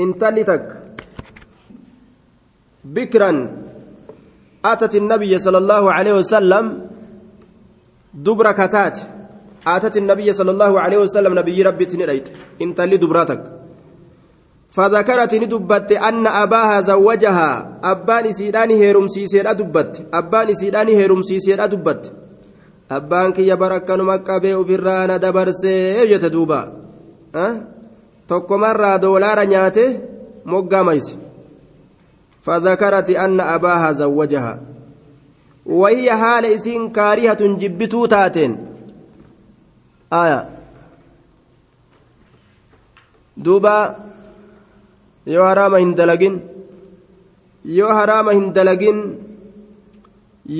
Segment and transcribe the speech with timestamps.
[0.00, 0.76] intalli takka
[2.80, 3.36] bikran
[4.64, 6.64] atat النبي صلى الله عليه وسلم
[8.14, 8.96] دبر كتات
[9.66, 12.26] أتت النبي صلى الله عليه وسلم نبي ربي تنريت
[12.62, 13.42] انت اللي دبراتك
[14.72, 17.50] فذكرت ندبت أن أباها زوجها
[17.84, 22.12] أبان سيداني هيرم سيسير أدبت أبان سيداني هيرم سيسير أدبت
[22.90, 25.76] أبان كي يبرك نمكة بيو فرانا دبرسي
[26.12, 26.60] يتدوبا
[27.34, 27.71] أه؟
[28.32, 29.84] Tokkomarraa doolaara nyaate
[30.54, 31.14] moggaamayse
[32.46, 34.60] فذكرت أن أباها زوجها
[35.66, 38.52] وهي حال إسين كارهة جبتو تاتين
[40.12, 40.48] آية
[43.36, 43.96] دوبا
[45.26, 46.34] yoo haraama hin dalagin
[47.78, 48.98] yoo haraama hin dalagin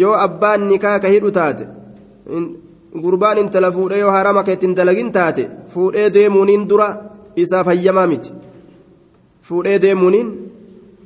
[0.01, 1.67] yoo abbaan nikaa ka hidhu taate
[3.03, 6.89] gurbaan intala fuudhee yoo haraama ka ittiin dalagin taate fuudhee deemuuniin dura
[7.37, 8.33] isaa fayyamaa miti.
[9.43, 10.29] Fuudhee deemuuniin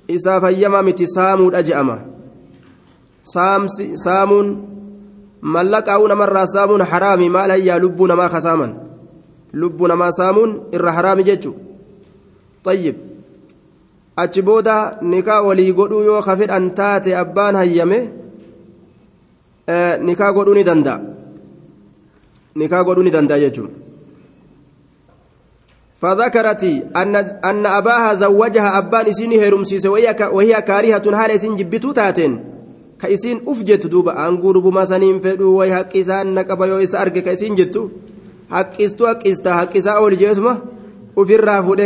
[0.09, 1.99] isaa fayyamaa miti saamuudha je'ama.
[4.05, 4.49] Saamuun
[5.43, 8.73] mallaqaa'uu namarraa saamuun haraami maal hayyaa lubbuu namaa kasaaman?
[9.53, 11.61] Lubbuu namaa saamuun irra haraami jechuudha
[12.65, 12.97] tayyib.
[14.17, 17.99] Achi booda nikaa walii godhuu yoo ka fedhan taate abbaan hayyame
[20.09, 21.01] nikaa godhuu ni danda'a.
[22.55, 23.86] Nikaa godhuu ni danda'a jechuudha.
[25.97, 26.65] فذكرت
[26.97, 32.45] أن أن أباها زوجها أبان إسين هيرمسيس وهي كارهة حال إسين جبتو تاتين.
[33.01, 34.29] كإسين أفجت دوبا.
[34.29, 37.89] أنقور بما سنين فدو وي حق إسان نقبا يو إسا أرقى كإسين جتو.
[38.51, 40.17] حق إستو حق إستا حق إسا أول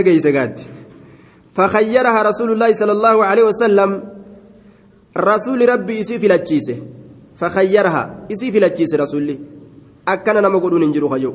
[0.03, 0.61] قيسقات
[1.55, 4.03] فخيرها رسول الله صلى الله عليه وسلم.
[5.17, 6.77] رسول ربي إسي في لجيسه
[7.35, 8.27] فخيرها.
[8.33, 9.39] إسي في لجيسه رسولي.
[10.09, 11.35] أكنا نما قدون إنجرو خجو.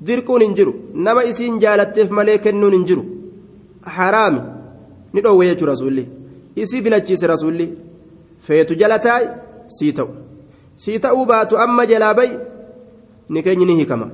[0.00, 3.04] Dirquun hin jiru nama isiin jaalatteef malee kennuun hin jiru
[3.96, 4.40] haraami
[5.12, 6.08] ni dhoowwe jechuudha rasuulli
[6.62, 7.66] isii filachiise rasuulli
[8.48, 9.28] feetu jala taa'i
[9.78, 10.08] sii ta'u
[10.84, 12.38] sii ta'uu baatu amma jalaa bayi
[13.28, 14.08] ni keenyi ni hiikama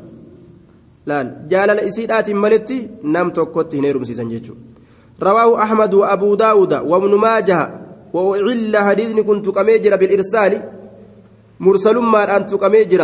[1.13, 2.83] laal jaalala isiidhaatiin maletti
[3.15, 4.71] nam tokkotti hin heerumsiisan jechuudha
[5.23, 7.61] رواه أحمد وأبو داود وابن ماجه
[8.13, 10.53] وأعل حديث كنت كميجر بالإرسال
[11.61, 13.03] مرسل ما أنت كميجر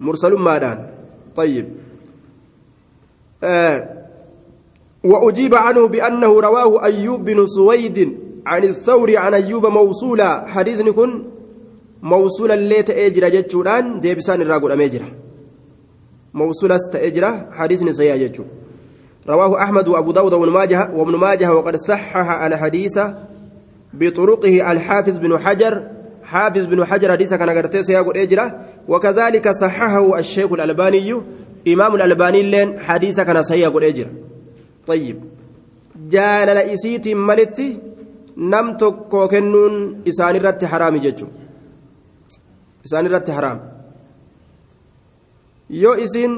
[0.00, 0.97] مرسل ما أنت
[1.38, 1.66] طيب.
[3.42, 3.78] آه
[5.04, 7.98] وأجيب عنه بأنه رواه أيوب بن سويد
[8.46, 10.46] عن الثوري عن أيوب موصولا.
[10.46, 11.10] حديث نكون
[12.02, 15.12] موصولا ليت أجرى جتشوران ديبسان الراقل أميجرى
[16.34, 18.44] موصولا ستأجرى حديث نسيا جتشو.
[19.28, 22.98] رواه أحمد وأبو داود وابن ماجه وابن ماجه وقد صحح الحديث
[23.94, 25.74] بطرقه الحافظ بن حجر.
[26.22, 28.46] حافظ بن حجر حديث كان قرتيس يقول اجرا
[28.88, 31.22] وكذلك صححه الشيخ الألباني
[31.68, 34.10] إمام الألباني لين حديث كان صحيح يقول اجرا
[34.86, 35.18] طيب.
[36.10, 37.78] جال لإسيت ملتي
[38.36, 41.26] نم تكو كنون إسان الرت حرام ججو
[42.86, 43.58] إسان الرت حرام.
[45.70, 46.32] يو إسين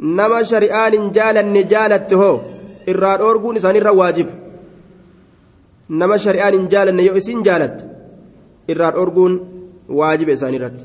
[0.00, 2.40] نما شريان جال جالت هو
[2.88, 4.28] إراد أورغون إسان الرا واجب.
[5.90, 7.90] نما شريان جال يو إسين جالت
[8.72, 9.34] irraa dhorguun
[10.00, 10.84] waajiba isaanii irratti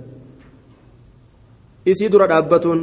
[1.91, 2.79] isii dura dhaabbatuun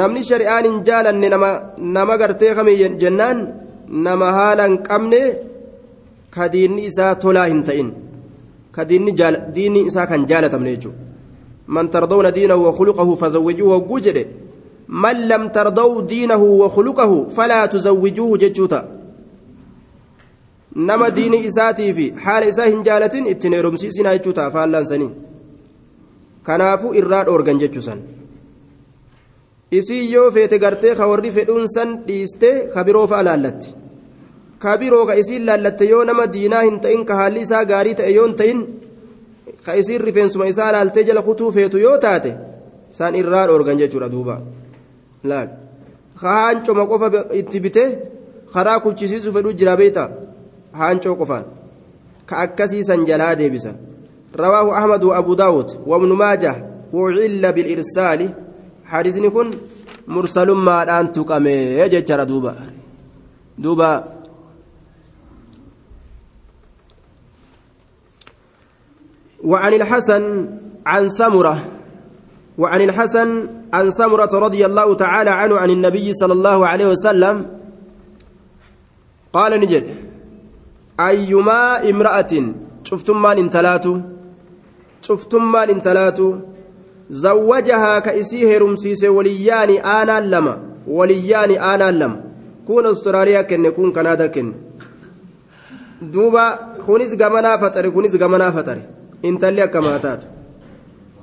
[0.00, 1.28] namni shari'aan hin jaalanne
[1.96, 3.38] nama gartee kamii jennaan
[4.06, 5.22] nama haala hin qabne
[6.34, 7.88] ka diinni isaa tolaa hin ta'in
[8.72, 11.06] ka diinni isaa kan jaalatamne jechuudha
[11.76, 14.24] man tardawna diinahu wa khuluqahu fazawwijuuhu hogguu jedhe
[14.88, 18.86] man lam tardaw diinahu wa khuluqahu falaa tuzawwijuuhu jechuu ta'a
[20.90, 25.10] nama diini isaatii fi haala isaa hin jaalatin ittiin heerumsiisinaa jechuu ta'a sanii
[26.46, 28.00] kanaafuu irraa dhoorgan jechuu san.
[29.78, 33.74] Isii yoo feete gartee ka warri fedhuun san dhiistee ka biroo fa'a laallatti
[34.62, 38.12] ka biroo ka isiin laallatte yoo nama diinaa hin ta'in ka haalli isaa gaarii ta'e
[38.18, 38.60] yoo hin ta'in
[39.66, 42.32] ka isiin rifeensuma isaa laaltee jala kutuu feetu yoo taate
[42.90, 44.40] san irraa dhoorgan jechuudha duuba.
[45.24, 45.48] Laal.
[46.20, 47.08] Ka haancoma qofa
[47.40, 47.90] itti bitee
[48.52, 50.08] karaa kuchisiisu fedhuu jira beektaa.
[50.78, 51.44] haancoo qofaan.
[52.26, 53.76] Ka akkasiisan jalaa deebisan
[54.38, 56.56] rawaahu ahmad wa abu daawud wabnu maajah
[56.92, 58.30] wucilla bilirsaali
[58.90, 59.48] hadisni kun
[60.06, 62.54] mursalummaadhaan tuqamee jechara duuba
[63.58, 63.90] duuba
[69.38, 70.22] وعن الحسن
[70.86, 71.56] عن سمرة
[72.58, 73.28] وعن الحسن
[73.72, 77.36] عن سمرة رضي الله تعالى عنه عن النبي صلى الله عليه وسلم
[79.32, 80.08] قال نجد
[80.98, 82.54] ayyumaa imra'atin
[82.88, 83.90] cuftummaan intalaatu
[85.06, 86.26] cuftummaan intalaatu
[87.08, 92.16] zawwajahaa ka isii heerumsiise waliyyaani aanaan lama waliyyaani aanaan lama
[92.66, 94.54] kun Awustiraaliyaa kenne kun Kanaadaa kenne
[96.12, 96.44] duuba
[96.86, 98.82] kunis gamanaa faxare kunis gamanaa faxare
[99.22, 100.26] intalli akkamaa taatu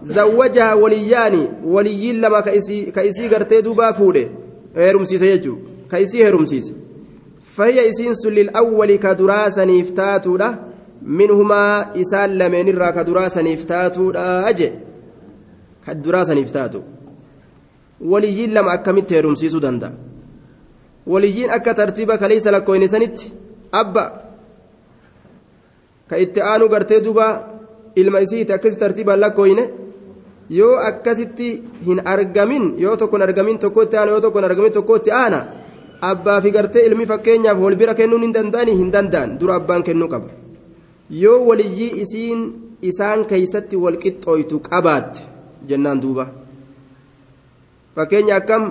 [0.01, 4.29] zawwajaha waliyyaani waliyyiin lama ka isii gartee duubaa fuudhe
[4.75, 6.73] heerumsiise jechuudha ka isii heerumsiise
[7.55, 10.57] fayya isiin sun lil'awwali ka duraa saniif taatuudha
[11.01, 14.67] minhumaa isaan lameenirraa ka duraa saniif taatuudha je
[15.85, 16.83] ka duraa saniif taatu
[18.11, 19.91] waliyyiin lama akkamitti heerumsiisuu danda'a
[21.07, 23.33] waliyyiin akka tartiiba kaleessa lakkooyne sanitti
[23.71, 24.05] abba
[26.09, 27.27] ka itti aanu gartee duuba
[27.95, 29.63] ilma isiiti akkasi tartiibaan lakkooyne
[30.49, 31.49] yoo akkasitti
[31.85, 35.39] hin argamin yoo tokkon argamin tokkotti aana yoo tokkon argamin tokkotti aana
[36.01, 40.07] abbaa fi gartee ilmi fakkeenyaaf wal bira kennuun hin danda'ani hin danda'an dura abbaan kennuu
[40.13, 40.44] qaba
[41.09, 42.41] yoo waliyyii isiin
[42.81, 45.21] isaan keeysatti wal qixxooytu qabaatte
[45.67, 46.25] jennaan duuba.
[47.95, 48.63] Fakkeenya akkam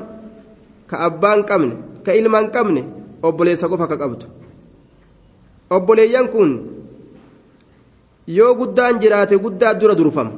[0.86, 2.82] ka abbaan qabne ka ilmaan qabne
[3.22, 4.26] obboleessa qofa ka qabdu.
[5.70, 6.50] Obboleeyyan kun
[8.26, 10.32] yoo guddaan jiraate guddaa dura durfama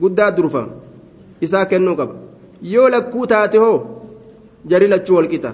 [0.00, 0.72] guddaa durfama
[1.40, 2.14] isaa kennuu qaba.
[2.62, 3.78] Yoo lakkuu taate hoo
[4.66, 5.50] jari lachuu walqixa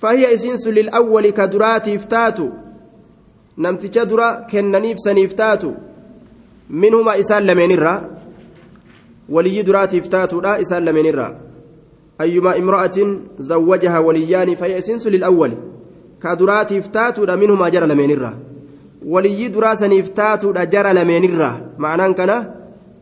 [0.00, 2.50] fahiya isiin sun lilawwali ka duraatiif taatu
[3.56, 5.74] namticha dura kennaniif saniif taatu
[6.70, 8.00] minhuma isaan lameenirraa
[9.28, 11.32] waliyyi duraatiif taatuudha isaan lameenirraa
[12.18, 15.56] ayyumaa imra'atin zawwajaha waliyyaani fahiya isiin sun lilawwali
[16.18, 18.34] ka duraatiif taatuudha minhumaa jara lameenirraa
[19.14, 22.36] waliyyii duraa saniif taatuudha jara lameenirraa ma'anaan kana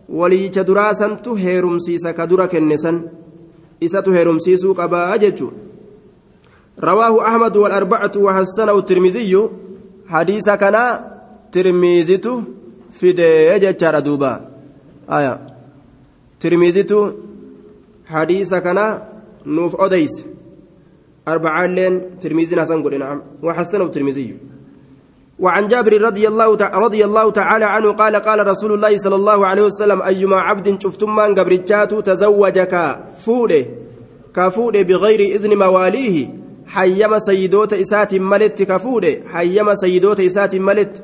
[0.09, 3.03] waliyyicha duraa santu heerumsiisa ka dura kenne san
[3.81, 5.57] isatu heerumsiisuu qabaa jechuudha
[6.81, 9.49] رواه أحمد والأربعة وحسنه الترمذي.
[10.09, 11.01] حديث كان
[11.53, 12.43] ترمذيته
[12.93, 14.41] في دجاجة دوبا.
[15.11, 15.41] آية.
[16.41, 17.13] ترمذيته
[18.07, 18.99] حديث كان
[19.47, 20.25] نوف أديس
[21.29, 23.23] أربعة لين ترمذي نسان نعم.
[23.43, 24.37] وحسنه الترمذي.
[25.39, 29.63] وعن جابر رضي الله رضي الله تعالى عنه قال قال رسول الله صلى الله عليه
[29.63, 33.65] وسلم أيما عبد شفتم من قبرجات تزوجك فوده
[34.37, 36.44] كفوده بغير إذن مواليه.
[36.77, 41.03] Hayyama sayyidoota isaatiin maletti ka fuudhe hayyama sayyidoota isaatiin maletti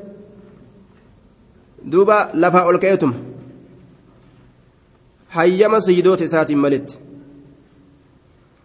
[1.91, 3.15] duuba lafaa ol ka'eetuma
[5.37, 6.99] hayyama sayyidoota isaatiin maletti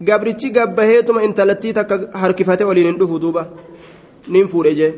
[0.04, 3.46] gabrichi gabbaheetuma intalattii takka harkifate oliin hin dhufu duuba
[4.28, 4.92] nin fuudhe jee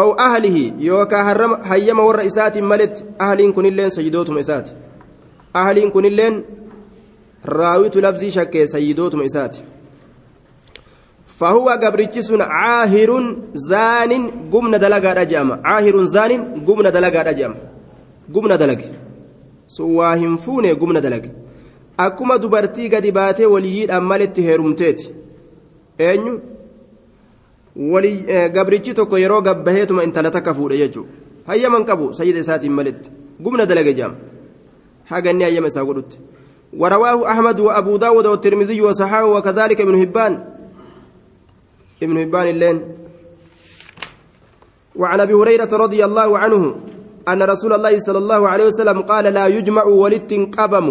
[0.00, 1.24] aw ahlihi yookaa
[1.72, 4.72] hayyama warra isaatiin maletti ahliin kunilleen sayyidootuma isaati
[5.54, 6.44] ahliin kunilleen
[7.44, 9.62] raawitu lafzii shakkee sayyidootuma isaati
[11.38, 13.10] فهو قبرتش عاهر
[13.54, 14.12] زان
[14.52, 16.30] قمنا دلقا رجام عاهر زان
[16.66, 17.54] قمنا دلقا رجام
[18.34, 18.80] قمنا دلق.
[19.66, 21.22] سواهم فوني قمنا دلق.
[22.00, 25.00] أكما دبرتي قد باتي وليين أمالت هيرمتيت.
[26.00, 26.40] أنيو
[29.12, 31.04] يرو قبهيتما انت لتك فود يجو.
[31.48, 33.10] هيا من قبو؟ سيد ساتي ملت
[33.44, 34.14] قمنا دلق جام.
[35.06, 36.18] حاجة أني أيام ساقلت
[36.78, 40.51] ورواه أحمد وأبو داود والترمذي وصححه وكذلك ابن هبان.
[42.02, 42.78] ابن هبان اللين.
[44.96, 46.74] وعن أبي هريرة رضي الله عنه
[47.28, 50.86] أن رسول الله صلى الله عليه وسلم قال لا يجمع ولت قبم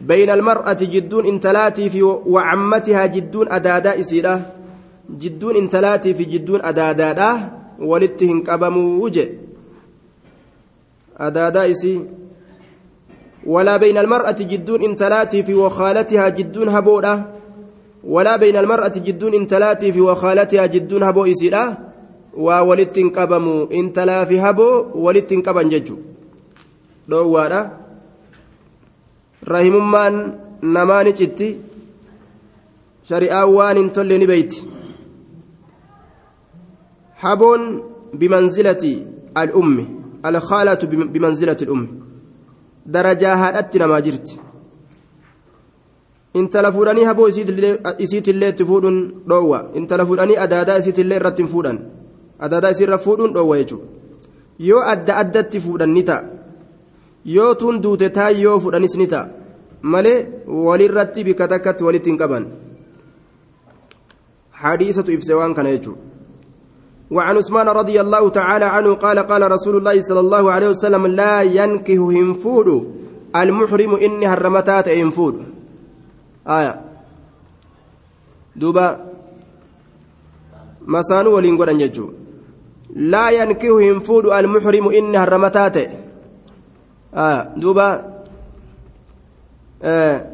[0.00, 4.52] بين المرأة جدون انتلاتي في وعمتها جدون أدادا إسيرة
[5.10, 7.30] جدون انتلاتي في جدون أدادا
[7.80, 9.28] ولتهن قبم وجه.
[11.16, 12.04] أدادا إسي.
[13.46, 17.39] ولا بين المرأة جدون انتلاتي في وخالتها جدون هبودا.
[18.04, 21.78] ولا بين المرأة جدون انتلاتي في وخالتها جدون هبو إسيرا
[22.36, 25.96] وولت قبموا انتلا في هبو ولت قبن ججو
[30.62, 31.46] namaa ni citti
[33.08, 34.64] shari'aan waan hin tolle ni beeyti
[37.22, 37.64] haboon
[38.22, 38.92] bimanzilati
[39.42, 39.86] al'ummi
[40.30, 41.88] alkhaalatu bimanzilati al'ummi
[42.96, 44.40] darajaa haadhatti namaa jirti
[46.34, 48.98] intala fuudhanii haboo isiitillee itti fuudhuun
[49.30, 51.78] dhoowwa intala fuudhanii adaadaa isiitillee irratti fuudhan
[52.38, 53.86] adaadaa isiirra fuudhuun dhoowwa jechuudha
[54.68, 56.24] yoo adda addatti fuudhan ni ta'a
[57.36, 59.28] yoo tun duute taa yoo fuudhanis ni ta'a
[59.94, 60.18] malee
[60.66, 62.46] walirratti bikka takkatti walitti hin qaban
[64.60, 65.94] حديثة إفسوان كان يجو
[67.10, 71.42] وعن عثمان رضي الله تعالى عنه قال قال رسول الله صلى الله عليه وسلم لا
[71.42, 72.68] ينكه هنفود
[73.36, 74.88] المحرم إني هرمتات
[76.50, 76.80] ينفود آية
[78.56, 79.06] دوبا
[80.86, 82.10] مسانو ولين قرن يجو
[82.96, 85.76] لا ينكه هنفود المحرم إني هرمتات
[87.14, 87.88] آه دوبا
[89.82, 90.30] آه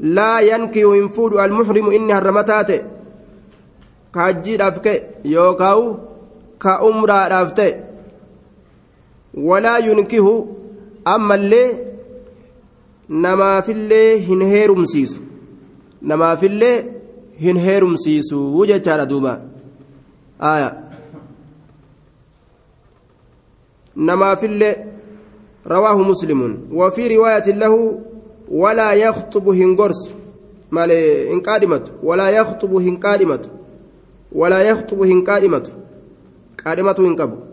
[0.00, 2.78] laa yankihu hin fuudhu almuhrimu inni harramataa ta'e
[4.10, 5.86] ka hajjiidhaaf ka'e yookaawu
[6.58, 7.72] ka umraadhaaf ta'e
[9.48, 10.34] walaa yunkihu
[11.04, 11.87] ammallee
[13.08, 15.22] namaafillee hin heerumsiisu
[16.02, 16.84] namaafillee
[17.40, 19.40] hin heerumsiisu jechaadha duuba
[20.38, 20.76] aya
[23.96, 24.76] namaafillee
[28.50, 30.10] walaa yaktubu hin gorsu
[30.70, 33.48] malee hin qaadhimatu walaa yaktubu hin qaadhimatu
[34.32, 35.70] walaa yaktubu hin qaadhimatu
[36.64, 37.48] qaadhimatu hin qabu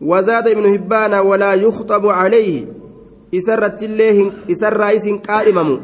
[0.00, 2.66] وزاد ابن هبان ولا يخطب عليه
[3.36, 5.80] إسر رئيس قائمم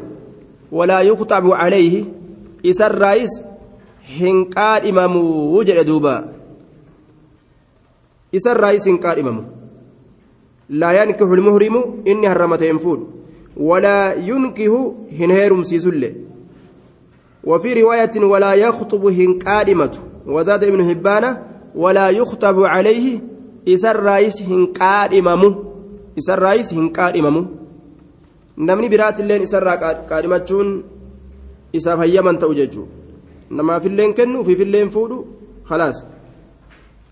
[0.71, 2.05] ولا يخطب عليه
[2.65, 3.41] إسر رئيس
[4.19, 5.15] هن قائمم
[5.55, 6.33] وجد دوبا
[8.35, 9.45] إسر رئيس قائمم
[10.69, 13.07] لا ينكح المهرم إني هرمت ينفود
[13.57, 16.15] ولا ينكه هن هيرم سيسل
[17.43, 19.91] وفي رواية ولا يخطب هن قائمة
[20.27, 21.37] وزاد ابن هبان
[21.75, 23.19] ولا يخطب عليه
[23.65, 25.72] isarraayis hin qaadhimamu.
[26.21, 27.41] Isarraayis hin qaadhimamu.
[28.67, 29.77] Namni biraatilleen isarraa
[30.11, 30.69] qaadhimachuun
[31.79, 32.91] isaaf hayyaman ta'u jechuudha.
[33.57, 35.17] Namaafilleen kennu ufiifilleen fuudhu
[35.69, 35.97] khalaas.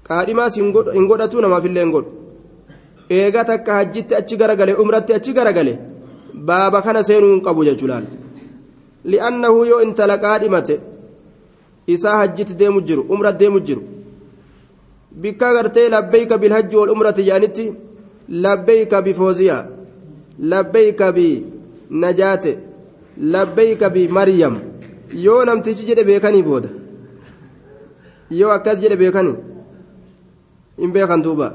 [0.08, 0.58] Qaadhimaas
[0.98, 2.12] hin godhatu namaafillee hin godhu.
[3.20, 5.74] Eega takka hajjitti achi garagale umratti achi garagale
[6.50, 8.02] baaba kana seenuu hin qabu jechuudha
[9.12, 10.76] li'annahu yoo intala qaadhimate
[11.96, 13.82] isaa hajjitti deemu jiru umra deemu jiru.
[15.12, 17.66] bikka gartee labbeeyka bilhajji wal umrati jedhanitti
[18.30, 19.02] labbeeyka
[21.12, 21.46] bi
[21.90, 22.58] najaate
[23.18, 24.60] labbeeyka bi maryam
[25.14, 26.70] yoo namtichi jedhe beekanii booda
[28.40, 29.36] yoo akkas jedhe beekanii
[30.78, 31.54] hin beekan duuba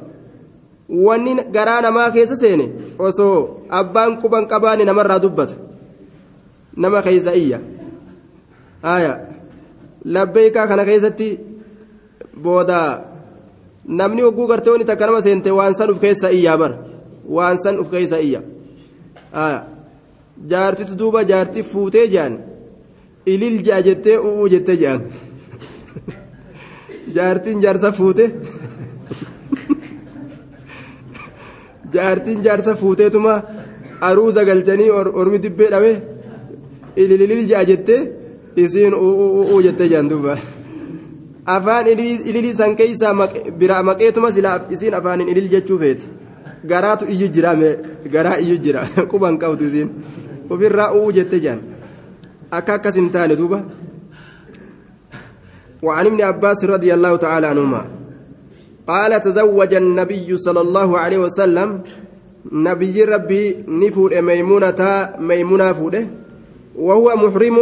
[0.89, 2.67] wanni garaa namaa keessa seene
[2.99, 5.55] osoo abbaan quban qabaane namarraa dubbata
[6.77, 7.61] nama keeysa iyya
[8.83, 9.13] aya
[10.05, 11.29] labbeeykaa kana keessatti
[12.43, 12.79] booda
[13.89, 16.73] namni hogguu gartee wani takka nama seente waan san uf keessa iyyaa bar
[17.37, 18.41] waan san uf keessa iyya
[20.51, 22.33] jaartitu duuba jaarti fuutee jean
[23.33, 25.01] ilil je'a jettee u'uu jettee je'an
[27.17, 28.25] jaartiin jaarsa fuute
[31.95, 33.35] jaartiin jaarsa fuuteetuma
[34.09, 34.91] aruuza galchanii
[35.21, 35.93] ormi dibbee dhawe
[36.97, 38.01] ililil je'a jettee
[38.57, 40.35] isiin u'uu jettee je'an duuba.
[41.47, 43.15] Afaan ililii san keeysaa
[43.59, 46.09] bira maqeetuma silaa isiin afaanin ilil jechuu feeti
[46.71, 47.57] garaatu iyyu jira
[48.15, 49.91] garaa iyyu jira quban qabdu isiin
[50.51, 51.61] ofirraa u'uu jette jaan
[52.51, 53.61] akka akkas hin taane duuba
[55.83, 57.83] وعن ابن عباس رضي الله تعالى عنهما
[58.87, 61.83] قال تزوج النبي صلى الله عليه وسلم
[62.53, 64.81] نبي ربي نفور ميمونة
[65.19, 66.07] ميمونة فوده
[66.77, 67.57] وهو محرم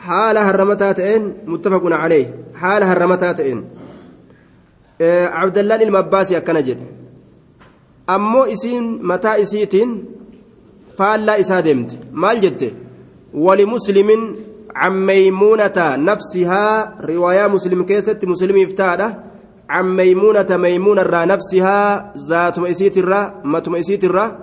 [0.00, 2.26] حال هرمتها تئن متفق عليه.
[2.54, 3.64] حال هرمتها تئن
[5.00, 6.80] إيه عبد الله المباسي أكن جد.
[8.10, 10.04] أمو إسين متى إسيتين؟
[10.96, 12.74] فالا إسادمت مال جدت.
[13.34, 14.08] ولمسلم
[14.74, 16.66] عن ميمونة نفسها
[17.00, 19.08] رواية مسلم كيست مسلم افتاده.
[19.70, 24.38] عن ميمونة ميمونة irraa نفسها ذات ميسيت الرا مت ميسيت الرا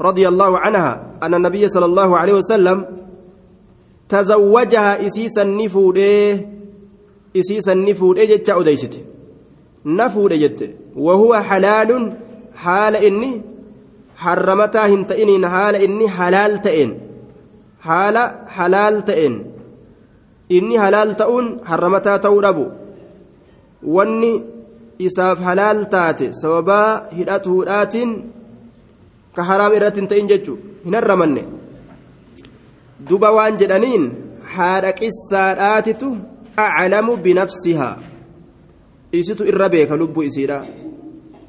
[0.00, 0.92] رضي الله عنها.
[1.22, 2.84] أن النبي صلى الله عليه وسلم
[4.10, 6.40] تزوجها isiisa nin fuudhe
[7.36, 8.94] isiisa nin fuudhe jette أديست
[9.84, 11.90] nin fuudhe jette وهو حلال
[12.54, 13.32] haala inni
[14.16, 16.90] حرمتها hin ta'in haala inni حلال ta'een.
[17.80, 18.16] haala
[18.56, 19.34] حلال ta'een.
[20.52, 22.66] إني حلال تؤن حرمتها توربو
[23.82, 24.32] wanni
[24.98, 28.10] isaaf halaal taate sababaa hidhatuudhaatiin
[29.36, 31.44] ka haraam irratti hin ta'in jechuudha hin harramanne
[33.08, 34.04] duba waan jedhaniin
[34.54, 36.08] haadha qissaadhaatitu
[36.56, 37.96] aclamu binafsihaa
[39.12, 40.64] isitu irra beeka lubbuu isiidha.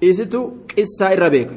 [0.02, 1.56] Isitu qissaa irra beeka.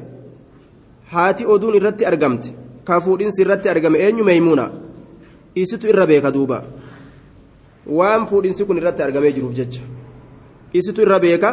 [1.12, 2.50] Haati oduun irratti argamte
[2.84, 4.70] ka fuudhinsi irratti argame eenyu meeymuuna
[5.54, 6.58] isitu irra beeka duuba.
[7.86, 9.82] Waan fuudhinsi kun irratti argamee jiruuf jecha.
[10.72, 11.50] Isitu irra beeka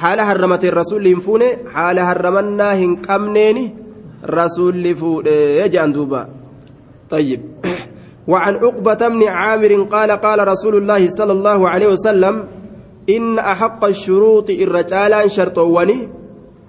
[0.00, 3.64] haala harramateen rasuulli hin fuune haala harramannaa hin qabneeni
[4.22, 6.28] rasuulli fuudhee jedhan duuba
[7.10, 7.40] طيب.
[8.28, 12.44] وعن عقبة بن عامر قال قال رسول الله صلى الله عليه وسلم
[13.10, 16.08] إن أحق الشروط الرجالان شرطواني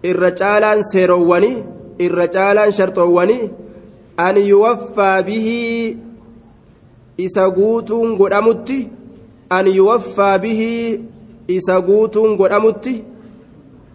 [0.05, 1.63] الرجالان سيرواني
[2.01, 3.51] الرجالان شرطواني
[4.19, 5.47] أن يوفى به
[7.19, 8.87] إساقوتون قدامتي
[9.51, 10.61] أن يوفى به
[11.57, 13.03] guutuun godhamutti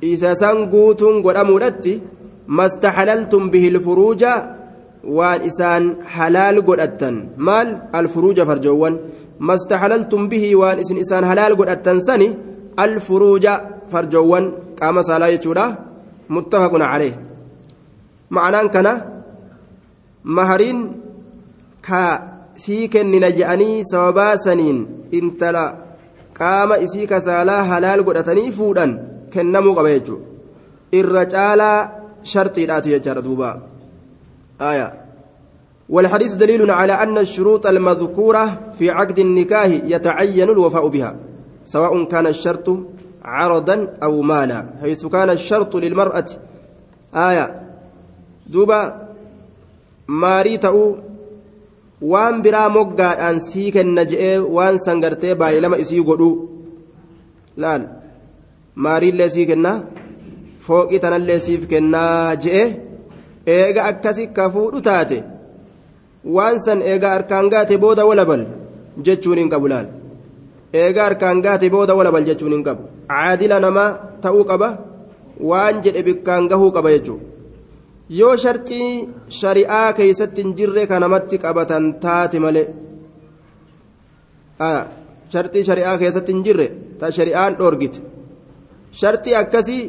[0.03, 2.03] isa san guutuun godhamuudhatti
[2.47, 4.33] mastaxalaltum bihi lfuruuja
[5.19, 5.85] waan isaan
[6.15, 7.69] halaal godhattan maal
[7.99, 8.95] alfuruuja farjoowwan
[9.49, 12.29] mastahalaltum bihi waan isin isaan halaal godhattan sani
[12.85, 13.55] alfuruuja
[13.93, 14.45] farjoowwan
[14.81, 15.67] qaama saalaa jechuudha
[16.35, 17.15] muttafaqun calee
[18.35, 18.93] ma'anaan kana
[20.37, 20.79] mahariin
[21.87, 22.03] ka
[22.65, 24.79] sii kennina je'anii sababaa saniin
[25.19, 25.65] intala
[26.39, 28.93] qaama isii kasaalaa halaal godhatanii fuudhan
[29.33, 30.27] kennamuu qaba jechuudha
[31.01, 31.79] irra caalaa
[32.33, 33.51] sharxiidhaatu jechaadha duuba
[34.61, 34.95] آية
[35.89, 41.17] والحديث دليل على أن الشروط المذكورة في عقد النكاح يتعين الوفاء بها
[41.67, 42.79] سواء كان الشرط
[43.25, 46.27] عرضا أو مالا حيث كان الشرط للمرأة
[47.15, 47.63] آية
[48.47, 49.09] دوبا
[50.09, 50.97] ماري تأو
[52.05, 56.29] waan biraa moggaadhaan sii kenna je'ee waan sangartee baay'ilama isii godhu
[57.63, 57.85] laal
[58.87, 59.77] maariillee sii kennaa
[60.67, 62.65] fooqii tanallee siif kennaa je'e
[63.47, 65.19] eega akkasi ka fuudhu taate
[66.37, 68.43] waan san eega harkaan gaate booda walabal
[69.07, 69.87] jechuun hin qabu laal.
[70.83, 72.83] Eega harkaan gaate booda walabal jechuun hin qabu.
[73.09, 73.91] Caadila namaa
[74.23, 74.69] ta'uu qaba
[75.51, 77.27] waan jedhe bikkaan gahuu qaba jechuudha.
[78.21, 78.89] yoo sharxii
[79.41, 82.67] shari'aa keeysatti hin jirre ka namatti qabatan taate malee
[85.33, 86.67] sharxii shari'aa keessatti hin jirre
[86.99, 88.01] ta shari'aan dhoorgite.
[89.01, 89.83] Sharxii akkasii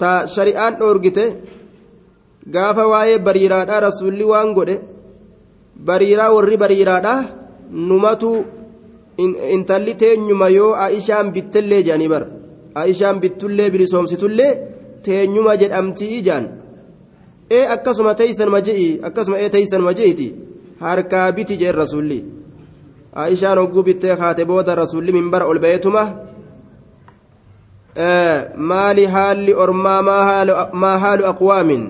[0.00, 1.24] ta shari'aan dhoorgite
[2.54, 4.76] gaafa waa'ee bariiraadhaa rasuulli waan godhe
[5.88, 7.20] bariiraa warri bariiraadhaa
[7.88, 8.30] numatu
[9.56, 12.24] intalli teenyuma yoo aishaan bittellee jedhanii bar
[12.82, 14.52] aishaan bittullee bilisoomsitullee
[15.06, 16.44] teenyuma jedhamtii ijaan
[17.56, 20.28] ee akkasuma teeysan maje'i akkasuma ee teeysan maje'iti
[20.84, 22.18] harkaa biti jeen rasulli
[23.24, 26.02] aishaan hogguu bittee kaate booda rasulli minbara ol ba'eetuma
[28.70, 30.02] maali haalli ormaa
[30.82, 31.82] maa haalu aqwaamin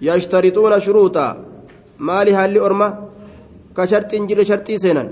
[0.00, 1.24] yashtarixuuna shuruuxa
[2.08, 2.88] maali haalli orma
[3.76, 5.08] ka sharxiin jirre sharxii seenan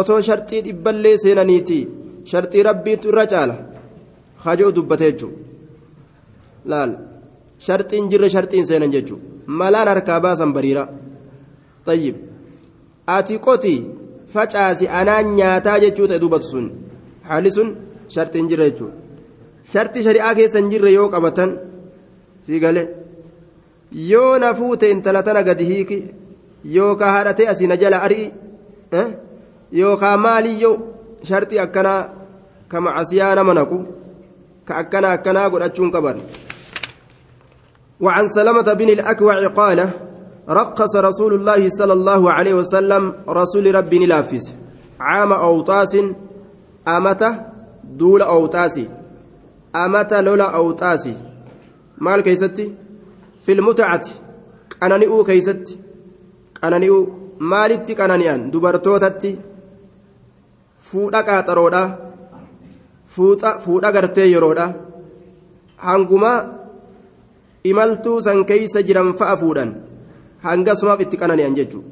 [0.00, 1.78] osoo sharxii dhibballee seenaniiti
[2.30, 3.56] sharxii rabbiitu irra caala
[4.44, 5.38] hajoo dubbate jechuudha
[6.70, 6.92] laal
[7.66, 9.24] sharxiin jirre sharxiin seenan jechuudha
[9.60, 10.84] malaan harkaa baasan bariira
[11.86, 12.16] tayyib
[13.16, 13.74] ati qoti
[14.34, 16.66] facaasi anaan nyaataa jechuu ta'e dubbatu sun
[17.28, 17.68] haalli sun
[18.14, 18.96] sharxiin jirre jechuudha
[19.72, 21.50] sharti shari'aa keessa hin jirre yoo qabatan
[22.46, 22.86] sii galee
[23.92, 25.98] yoo na fuute intala tana gadi hiiki
[26.64, 28.32] yookaan haadhatee asii na jala ari'i
[29.72, 30.78] yookaan maaliyyoo
[31.22, 32.08] sharti akkanaa
[32.68, 33.84] kama asiyaa nama naqu
[34.64, 36.18] ka akkana akkanaa godhachuun qaban.
[38.02, 39.90] وعن سلمة بن الأكوع قال
[40.50, 44.54] رقص رسول الله صلى الله عليه وسلم رسول ربي نلافس
[45.00, 45.96] عام أوطاس
[46.88, 47.36] أمته
[47.84, 48.88] دول أوطاسي
[49.76, 51.16] أمته لولا أوطاسي
[51.98, 52.74] مال كيستي
[53.44, 54.06] في المتعة
[54.80, 55.78] قنانيء كيستي
[56.62, 59.30] قنانيء maalitti qanani'an dubartootatti
[60.88, 61.82] fuudha qaaxaroodha
[63.64, 64.66] fuudha gartee yeroodha
[65.86, 66.32] hanguma
[67.70, 69.70] imaltuu san keeysa jiran fa'a fuudhan
[70.46, 71.90] hangasumaaf itti qanani'an jechuudha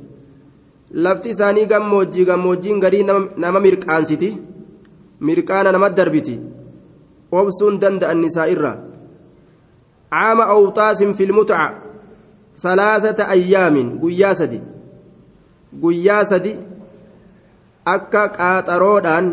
[1.04, 3.04] lafti isaanii gammoojjii gammoojjiin garii
[3.44, 4.30] nama mirqaansiti
[5.28, 6.36] mirqaana nama darbiti
[7.40, 8.72] obsuun danda'an nisaa irra
[11.18, 11.74] filmutaca
[12.54, 14.60] salaasata ayyaamin guyyaa sadi
[15.82, 16.56] guyyaa sadi
[17.84, 19.26] akka qaaxaroodhaan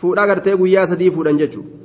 [0.00, 1.82] fuudha gartee guyyaa sadii fuudhan jechuudha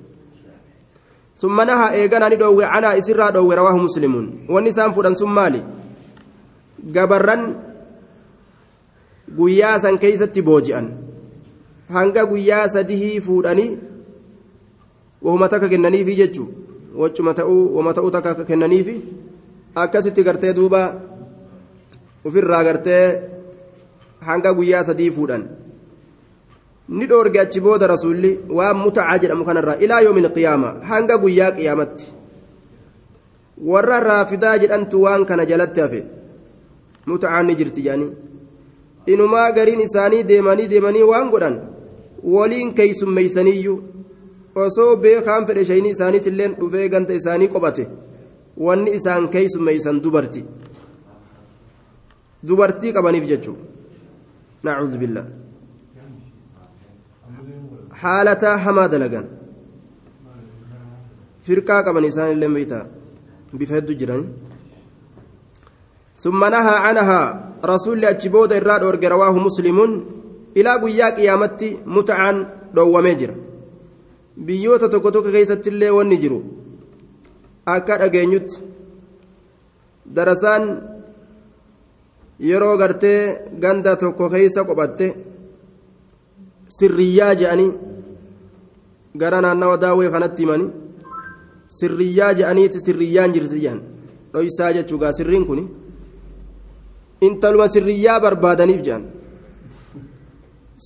[1.37, 4.13] ثم نهى إيغانا ندوي عنا إسرا دوي رواه مسلم
[4.49, 5.61] والنسان فودن ثم مالي
[6.95, 7.41] gabarran
[9.37, 10.87] guyyaa san keeysatti booji'an
[11.95, 13.77] hanga guyyaa sadihii fuudhanii
[15.21, 16.47] wahuma takka kennaniifi jechuu
[17.01, 18.95] wachuma ta'uu wama ta'uu takka kennaniifi
[19.83, 20.81] akkasitti gartee duuba
[22.25, 23.05] ofirraa gartee
[24.27, 25.43] hanga guyyaa sadii fuudhan
[26.89, 32.13] ni dhoorge achi booda rasuulli waan mutacaa jedhamu kanarraa ilaa yoomin qiyaama hanga guyyaa qiyaamatti
[33.71, 36.01] warra raafidaa jedhantu waan kana jalatti hafe
[37.11, 38.11] mutacaan ni jirti jedhanii
[39.13, 41.59] inumaa gariin isaanii deemanii deemanii waan godhan
[42.35, 43.77] waliin keeysummeeysaniyyuu
[44.63, 47.83] osoo beekaan fedhe shayni isaaniitilleen dhufee ganta isaanii qophate
[48.67, 50.43] wanni isaan keeysummeeysan dubarti
[52.47, 53.57] dubartii qabaniif jechuu
[54.63, 55.25] nacuudhu billah
[58.01, 59.29] haalataa hamaa dalagan
[61.45, 62.83] firqaa qaban isaanillee beeytaa
[63.59, 64.29] bifa hedduu jiranii
[66.23, 67.21] ثم نهى عنها
[67.65, 69.77] رسول أجبود الراد رواه مسلم
[70.57, 72.31] إلى قيا قيامتي متعا
[72.73, 72.97] دو
[74.45, 76.39] biyyoota tokko tokko keessatti illee wanni jiru
[77.65, 78.61] akka dhageenyutti
[80.15, 80.63] darasaan
[82.49, 83.19] yeroo gartee
[83.61, 85.07] ganda tokko keessa qophatte
[86.77, 87.71] sirriyyaa je'anii
[89.17, 90.69] gara naannawa daawwee kanatti himanii
[91.79, 93.81] sirriyyaa je'aniiti sirriyyaan jirti je'an
[94.33, 95.63] dhoysaa jechuugaa sirriin kun
[97.21, 99.03] intaluma sirriyyaa barbaadaniif je'an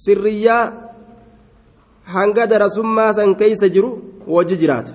[0.03, 0.90] sirriyyaa.
[2.15, 3.91] Hanga darasummaa san keeysa jiru
[4.35, 4.93] wajji jiraata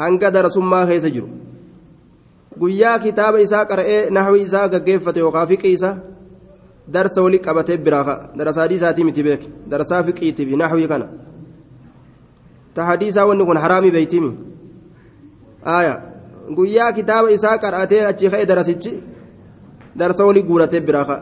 [0.00, 1.28] hanga darasummaa keessa jiru
[2.60, 5.94] guyyaa kitaaba isaa qara'ee naxwi isaa gaggeeffate yookaan fiqii isaa
[6.96, 11.06] darsa wali qabatee biraa darasaadii isaatii miti beeke darasaa fiqiitii fi naxwii kana
[12.74, 14.30] ta hadiisaa wanni kun haraamii beeytimi
[15.78, 15.94] aya
[16.58, 18.92] guyyaa kitaaba isaa qara'atee achi ka'e darasichi
[20.02, 21.18] darsa wali guuratee biraa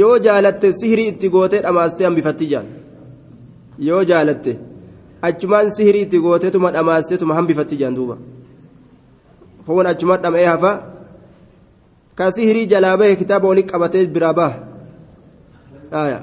[0.00, 2.66] yoo jaalatte sihirii itti gootee dhamaastee hambifatti jaan
[3.88, 4.52] yoo jaalatte
[5.28, 8.16] achumaan sihirii itti gooteetuma dhamaasteetuma hambifatti jaan duuba
[9.66, 10.72] kun achuma dhama'ee hafa
[12.18, 16.20] ka sihirii jalaa bahe kitaaba wali qabatee biraa baha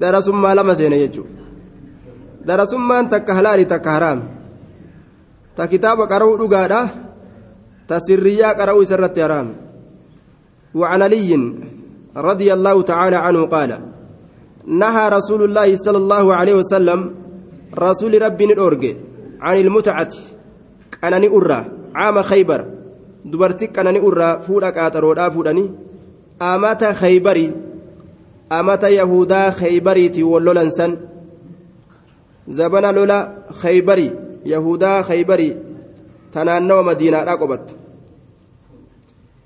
[0.00, 1.32] darasummaa lama seene jechuudha
[2.46, 4.24] darasummaan takka halaali takka haraami
[5.56, 6.80] ta kitaaba qara'uu dhugaadha
[7.88, 9.54] ta sirriyyaa qara'uu isarratti haraami
[10.74, 11.30] وعن علي
[12.16, 13.70] رضي الله تعالى عنه قال
[14.66, 17.14] نهى رسول الله صلى الله عليه وسلم
[17.78, 18.96] رسول ربي الأورج
[19.40, 20.12] عن المتعة.
[21.04, 22.64] أنني أرى عام خيبر.
[23.24, 25.70] دبرتك أنني أرى فورك أترودا فورني
[26.42, 27.52] أمات خيبري.
[28.52, 30.96] أمات يهودا خيبري تولولنسن
[32.48, 33.18] زبنا لولا
[33.52, 34.10] خيبري.
[34.46, 35.56] يهودا خيبري.
[36.32, 37.76] تنانو مدينة رقبت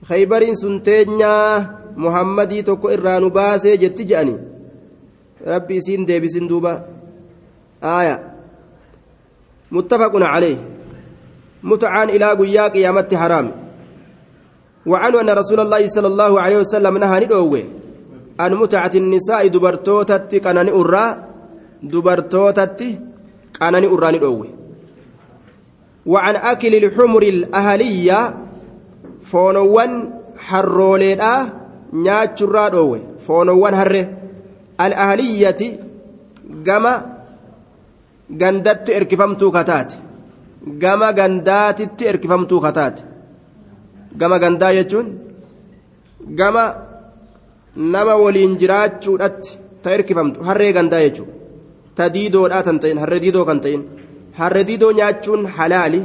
[0.04, 1.78] خيبرين سنتينيا.
[1.96, 4.04] محمدي توكو إرانو باسي جتي
[5.46, 6.87] ربي سين ديبي سندوبا
[7.85, 8.35] آية.
[9.72, 10.59] متفق عليه.
[11.62, 13.46] متعان إلى قيا قيامة حرام.
[14.87, 17.62] وعنه أن رسول الله صلى الله عليه وسلم نهى ندوه.
[18.40, 21.24] عن متعة النساء دبرتوتت كانني أرى
[21.83, 22.81] دبرتوتت
[23.61, 24.46] كانني أرى ندوه.
[26.07, 28.20] وعن أكل الحمر الأهلية
[29.20, 29.90] فونوان
[30.38, 31.53] حروليدا
[31.92, 34.17] نياتشرا دوه فونوان هره
[34.84, 35.68] al'ahaliyyati
[36.66, 36.92] gama
[38.42, 39.96] gandatti erkifamtuu kataate
[40.82, 43.02] gama gandaatitti erkifamtuu kataate
[44.20, 45.08] gama gandaa jechuun
[46.40, 46.64] gama
[47.94, 50.42] nama waliin jiraachuudhatti ta erkifamtu.
[50.48, 51.34] Harree gandaa jechuudha
[51.96, 53.82] ta diidoodhaa kan ta'in harree diidoo kan ta'in
[54.40, 56.02] harree diidoo nyaachuun halaali.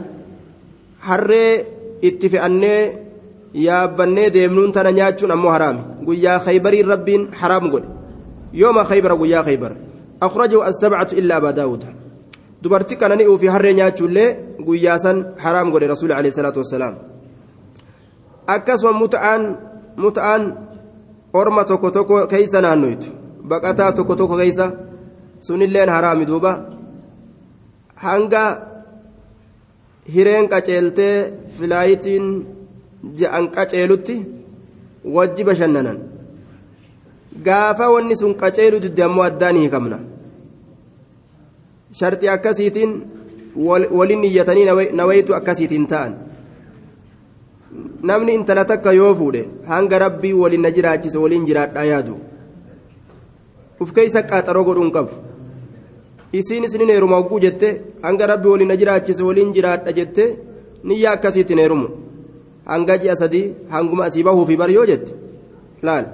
[1.08, 1.66] Harree
[2.02, 2.82] itti fe'annee
[3.66, 5.82] yaabbannee deemnuun tana nyaachuun ammoo haraami.
[6.06, 7.90] Guyyaa khaybarii rabbiin haraam godhe.
[8.54, 9.74] Yooma khaybara guyyaa khaybar
[10.24, 11.84] أخرجه السبعة إلا أبا داود.
[13.38, 14.26] في هر نياتشو اللي
[14.68, 16.98] قياسا حرام قول رسول عليه الصلاة والسلام.
[18.50, 19.56] أكسوا متعان
[19.98, 20.56] متعان
[21.36, 23.04] أرمى توكو توكو كيسا نانويت.
[23.44, 24.68] بقاتا توكو توكو كيسا.
[25.42, 26.54] سن اللين حرام دوبا.
[27.98, 28.46] هنگا
[30.14, 32.26] hireen qaceeltee filaayitiin
[33.20, 34.16] je'an qaceelutti
[35.16, 36.13] wajji bashannanan
[37.42, 40.00] gaafa wanni sun qaceelu didde ammoo addaan hiikamna
[42.00, 42.92] sharxii akkasiitiin
[44.00, 44.66] waliin iyyatanii
[45.00, 46.14] nawaytu akkasiitiin ta'an
[48.12, 52.16] namni intala takka yoo fuudhe hanga rabbii waliin na jiraachise waliin jiraadhaa yaadu
[53.82, 55.14] uf keeysa qaaxaroo godhuun qabu
[56.40, 57.70] isiin isinin heeruma hogguu jette
[58.08, 60.24] hanga rabbii waliin na jiraachise waliin jiraadha jette
[60.84, 61.88] niyya akkasiitiin heerumu
[62.66, 65.14] hanga ji'a sadii hanguma asii bahuufi bar yoo jette
[65.90, 66.06] laal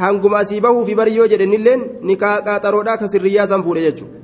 [0.00, 4.18] hanguma asii bahuufi bar yoo jedhenilleen ni qaaxaroodhaa ka sirriyyaa san fuudhe jechuudha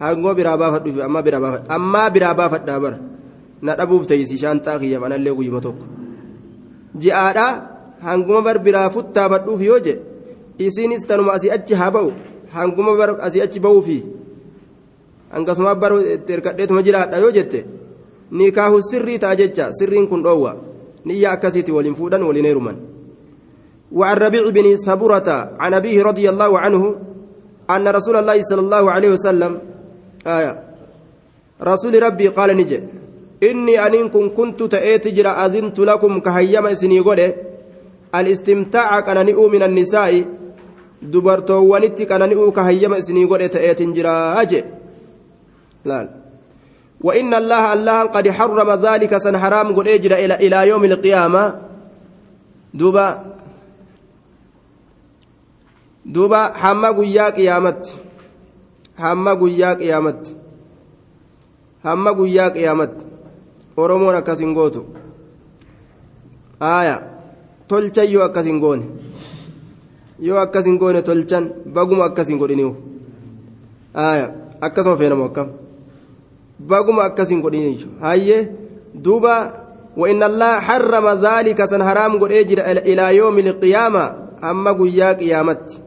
[0.00, 2.98] hanguma biraa baafadhuuf amma biraa baafadha ammaa biraa baafadhaa bara
[3.62, 5.84] na dhabuuf teeysi shaanxaa kiyyaaf anallee guyyuma tokko
[7.02, 7.52] ji'aadhaa
[8.08, 10.02] hanguma bar biraa futtaa badhuuf yoo jedhe
[10.66, 12.12] isiinis tanuma asii achi haa ba'u
[12.56, 13.98] hanguma bar asii achi ba'uufi
[15.32, 15.92] hangasuma bar
[16.36, 17.58] erkadheetuma jiraadha yoo jette
[18.40, 20.52] nikaahu sirrii ta'a jecha sirriin kun dhoowwa
[21.04, 22.76] niyya akkasiiti waliin fuudhan waliin heeruman
[23.92, 25.28] وعن ربيع بن صبرة
[25.60, 26.82] عن أبيه رضي الله عنه
[27.70, 29.58] أن رسول الله صلى الله عليه وسلم
[30.26, 30.52] آية
[31.62, 32.80] رسول ربي قال نجي
[33.42, 37.34] إني أنكم كنت تأتي جرى أذنت لكم كهيما سني قوله
[38.14, 40.24] الاستمتاع كان نئو من النساء
[41.02, 44.64] دبرتوانيتي كان نئو كهيما سني قوله تأتي جرى أجي.
[45.84, 46.08] لا.
[47.00, 51.44] وإن الله الله قد حرم ذلك سن حرام قل إلى, إلى يوم القيامة.
[52.74, 53.37] دوبا
[56.07, 57.93] دوبا حما قيا قيامت
[58.97, 60.43] حما قيا قيامت
[61.83, 63.05] hamma guyyaa qiyaamatti
[63.77, 64.83] oromoon akkas hin gootu
[66.67, 66.93] aaya
[67.67, 68.85] tolchan yoo akkas hin goone
[70.27, 72.71] yoo akkas hin goone tolchan baguma akkas hin godhiniu
[74.05, 74.29] aaya
[74.67, 75.51] akkasuma feenamu akkam
[76.71, 78.41] baguma akkas hin godhiniu hayyee
[79.09, 79.35] duuba
[79.97, 84.03] وإن الله حرم ذلك سن حرام قد أجر إلى يوم القيامة
[84.43, 85.81] أما قيا قيامت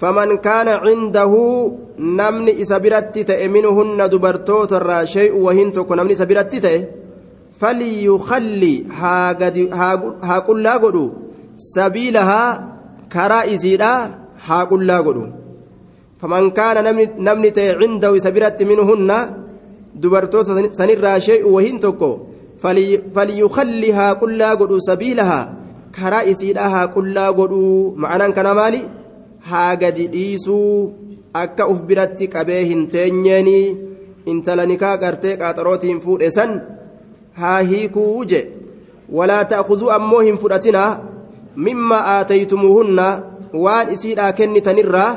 [0.00, 1.32] فمن كان عنده
[1.98, 6.54] نمني إسابرت منهن دبرتوت الرا شيء وهنتك نمني إسابرت
[7.60, 11.04] فليخلي ها قل لا قدو
[11.56, 12.42] سبيلها
[13.12, 13.92] كرا إسيرا
[14.46, 15.24] ها قل لا قدو
[16.20, 16.76] فمن كان
[17.26, 19.10] نمني عنده إسابرت منهن
[20.02, 20.46] دبرتوت
[20.78, 22.00] سنرا شيء وهنتك
[23.14, 25.40] فليخلي ها قل لا قدو سبيلها
[25.94, 26.20] كرا
[26.72, 28.97] ها قل لا قدو معنى كان مالي؟
[29.50, 30.72] Haa gadi dhiisuu
[31.42, 33.58] akka uf biratti qabee hin teenyeeni
[34.32, 36.54] intala nikaa gartee qaaxarootiin fuudhe san
[37.40, 38.40] haa hiikuu je
[39.20, 40.90] walaa ta'khuzuu ammoo hin fudhatinaa
[41.68, 43.06] mimma aataytumuhunna
[43.64, 45.10] waan isiidhaa kennitanirraa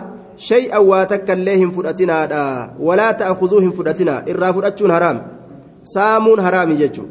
[0.50, 2.44] shay'an waa takkaillee hin fudhatinaadha
[2.90, 5.20] walaa ta'khuzuu hin fudhatinaa irraa fudhachuun haraam
[5.96, 7.08] saamuun haraami jechuu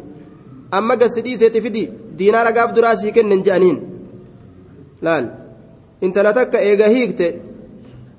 [0.79, 1.85] amma gasi dhiiseeti fidi
[2.19, 3.79] diinaara gaaf duraa sii kennen je'aniin
[5.09, 5.31] laal
[6.01, 7.27] intala takka eega hiikte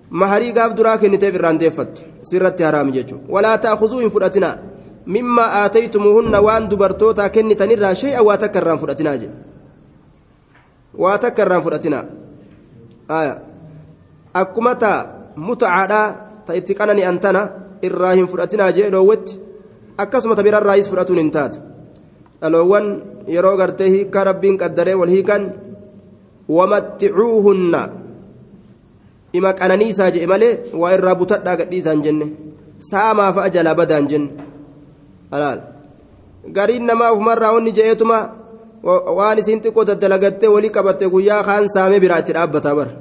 [0.10, 4.56] maharii gaaf duraa kenniteef irraan deeffattu sirratti haraami jechuudha walaa ta'khuzuu hin fudhatinaa
[5.15, 9.36] mimma aataytumuhunna waan dubartootaa kennitanirraa shay'a waa takka irraan fudhatinaa jedhe
[11.06, 12.04] waa takka irraan fudhatinaa
[14.34, 15.00] akkuma taa
[15.48, 16.08] mutacaadhaa
[16.46, 17.41] ta itti qanani antana
[17.89, 19.34] irraa hin fudhatinaa jee dhoowwetti
[20.04, 21.60] akkasuma ta birarraayis fudhatuun hin taatu
[22.41, 22.86] dhaloowwan
[23.36, 25.44] yeroo gartee hiikaa rabbiin qaddaree wal hiikan
[26.57, 27.81] wamatticuuhunna.
[29.37, 32.25] Ima qananiisaa jedhe malee waa irraa butadhaa gadhiisaan jenne.
[32.91, 34.31] Saamaa fa'a jalaa badaan jenne.
[35.31, 35.59] Halaal
[36.55, 38.17] gariin namaa ufumarraa wanni je'eetuma
[39.17, 42.91] waan isiin xiqqoo daddalagattee walii qabatte guyyaa kaan saamee biraa itti dhaabbataa bara.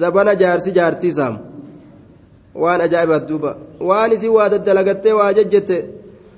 [0.00, 1.38] Zabana jaarsi jaartii saamu.
[2.62, 3.50] Waan ajaa'ibaat duuba.
[3.88, 5.76] Waan isii waa daddalagattee waa jejjette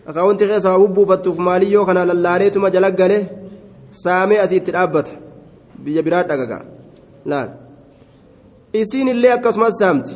[0.08, 3.22] akaawunti keessa waa bubbuufattuuf maaliyyoo kana lallaaleetuma jala galee
[4.02, 5.12] saamee asii itti dhaabbata
[5.84, 6.58] biyya biraa dhagaga.
[7.26, 7.48] Laal.
[8.72, 10.14] Isiin illee akkasumas saamti.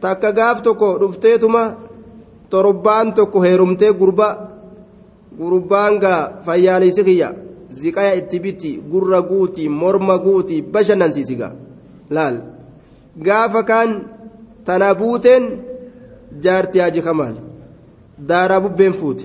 [0.00, 1.62] Takka gaaf tokko dhufteetuma
[2.50, 4.28] torbaan tokko heerumtee gurba
[5.38, 7.28] gurbaan gaa fayyaalessi kiyya.
[7.80, 11.52] Ziqaya itti biti gurra guutii morma guutii bashannansiisi gaa.
[12.10, 12.36] Laal.
[13.26, 13.90] Gaafa kaan
[14.64, 15.44] tana buuteen
[16.44, 17.34] jaartii haji kamaal
[18.28, 19.24] daaraa bubbeen fuute.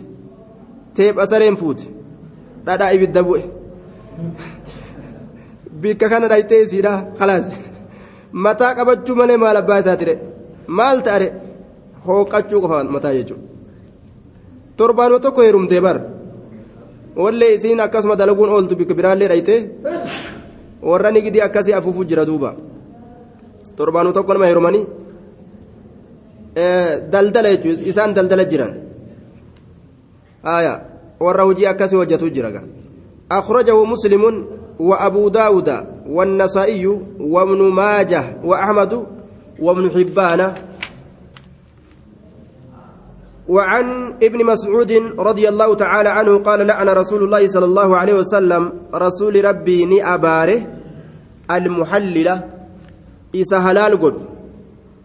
[0.93, 1.85] Teepha sareen fuute.
[2.65, 3.43] Dhadhaa ibidda bu'e
[5.81, 7.45] bikka kana dhaytee isiidha khalaas
[8.45, 10.13] mataa qabachuu malee maal abbaa isaa tire
[10.79, 11.27] maal ta'are
[12.05, 13.43] hooqachuu qofa mataa jechuudha
[14.77, 15.97] torbaanuma tokko heerumtee bar
[17.23, 19.59] wallee isiin akkasuma dalaguun ooltu bikka biraallee dhaytee
[20.89, 22.49] warra nigidii akkasii afuufuu jira duuba
[23.77, 24.85] torbaanuma tokko nama heerumanii
[27.13, 28.73] daldala jechuudha isaan daldala jiran
[31.25, 32.49] warra hojii akkasii hojjetu jira
[33.31, 34.47] أخرجه مسلم
[34.79, 35.69] وأبو داود
[36.09, 36.87] والنسائي
[37.19, 39.05] وابن ماجه وأحمد
[39.59, 40.53] وابن حبان.
[43.47, 48.71] وعن ابن مسعود رضي الله تعالى عنه قال لعن رسول الله صلى الله عليه وسلم
[48.95, 50.61] رسول ربي ني أباره
[51.51, 52.43] المحللة
[53.35, 54.15] إسا هلال قد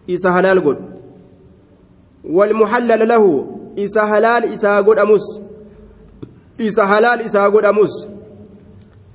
[0.09, 0.77] إسا هلال قد.
[2.23, 3.47] والمحلل له
[3.79, 5.41] إسا هلال إسا قد أمس
[6.61, 8.12] إسا هلال إسا قد أمس.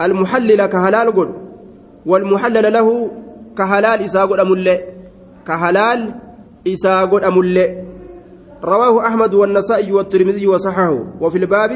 [0.00, 1.30] المحلل كهلال قد
[2.06, 3.10] والمحلل له
[3.58, 4.80] كهلال إسا قد أمل
[5.46, 6.14] كهلال
[6.66, 7.84] إسا قد أمل.
[8.64, 11.72] رواه أحمد والنسائي والترمذي وصححه وفي الباب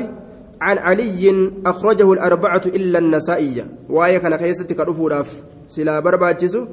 [0.60, 3.66] عن علي أخرجه الأربعة إلا النسائي.
[3.90, 6.66] وآية كان كيستك رفوراف سلا برباجسو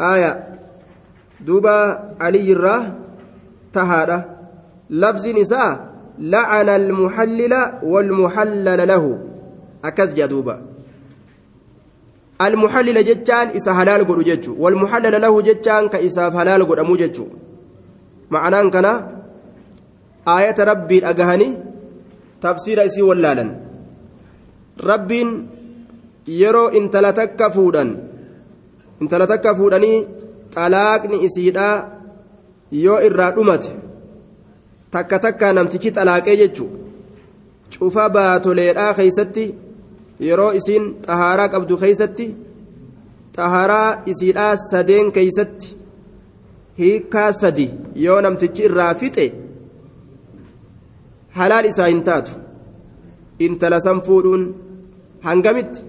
[0.00, 0.48] آية
[1.40, 1.76] دوبا
[2.20, 2.92] علي الراه
[3.72, 4.24] تهادة
[4.90, 9.33] لفظ نساء لعن المحلل والمحلل له.
[9.84, 10.56] أكز جدوبا
[12.46, 17.26] المحلل جتان إسا هلال قد جتشو والمحلل له جتان كإسا هلال قد أمو جتشو
[18.30, 18.92] معناه كنا
[20.28, 21.48] آية ربي أجهني
[22.42, 23.46] تفسير إسي ولالا
[24.90, 25.10] رب
[26.28, 27.84] يرو إن تلتك فودا
[29.02, 29.92] إن تلتك فودني
[30.54, 31.94] طلاقني إسيدا
[32.72, 33.70] yoo irraa dhumate
[34.90, 36.66] takka takka namtichi xalaaqee jechu.
[37.72, 39.44] Cufa baatoleedhaa keeysatti
[40.26, 42.26] yeroo isiin xahaaraa qabdu keeysatti
[43.36, 45.68] xahaaraa isiidhaa sadeen keeysatti
[46.80, 47.66] hiikaa sadi
[48.04, 49.26] yoo namtichi irraa fixe
[51.38, 52.32] halaal isaa hin taatu
[53.46, 54.42] intala san fuudhuun
[55.26, 55.84] hangamitti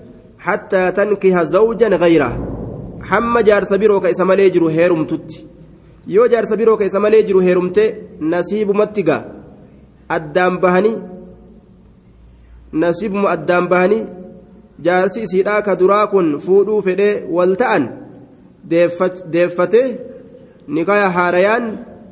[0.45, 2.29] hattaa tankiha zawjan gayra
[3.11, 5.45] hamma jaarsa biroo ka isa malee jiru heerumtutti
[6.15, 7.83] yoo jaarsa biroo ka isa malee jiru heerumte
[8.33, 9.23] nasiibumatti gaa
[10.17, 10.97] addaan bahanii
[12.83, 14.03] nasiibuma addaan bahanii
[14.81, 17.87] jaarsi isiidhaa ka duraa kun fuudhuu fedhee wal ta'an
[19.33, 19.87] deeffatee
[20.67, 21.65] nikaya haarayaan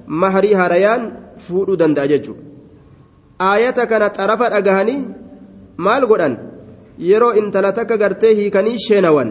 [0.07, 1.11] maharii haarayaan
[1.45, 2.43] fuudhuu danda'a jechuudha
[3.49, 5.01] aayata kana xarafa dhagahanii
[5.77, 6.37] maal godhan?
[6.99, 9.29] Yeroo intala takka gartee hiikanii sheenawan.